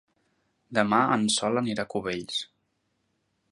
Demà 0.77 1.01
en 1.17 1.27
Sol 1.35 1.61
anirà 1.63 1.85
a 1.87 1.91
Cubells. 1.93 2.43